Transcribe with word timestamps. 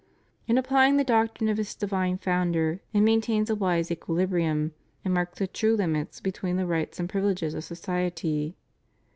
In 0.47 0.57
apply 0.57 0.87
ing 0.87 0.97
the 0.97 1.03
doctrine 1.03 1.47
of 1.47 1.59
its 1.59 1.75
divine 1.75 2.17
Founder, 2.17 2.81
it 2.91 3.01
maintains 3.01 3.51
a 3.51 3.55
wise 3.55 3.91
equilibrium 3.91 4.73
and 5.05 5.13
marks 5.13 5.37
the 5.37 5.45
true 5.45 5.75
limits 5.75 6.19
between 6.19 6.57
the 6.57 6.65
rights 6.65 6.99
and 6.99 7.07
privileges 7.07 7.53
of 7.53 7.63
society. 7.63 8.55